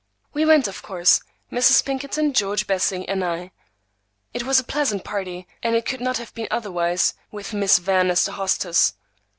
We 0.33 0.45
went, 0.45 0.67
of 0.67 0.81
course, 0.81 1.21
Mrs. 1.51 1.85
Pinkerton, 1.85 2.33
George, 2.33 2.65
Bessie, 2.65 3.07
and 3.07 3.23
I. 3.23 3.51
It 4.33 4.41
was 4.47 4.59
a 4.59 4.63
pleasant 4.63 5.03
party, 5.03 5.45
and 5.61 5.75
it 5.75 5.85
could 5.85 6.01
not 6.01 6.17
have 6.17 6.33
been 6.33 6.47
otherwise 6.49 7.13
with 7.29 7.53
Miss 7.53 7.77
Van 7.77 8.09
as 8.09 8.25
the 8.25 8.31
hostess. 8.31 8.95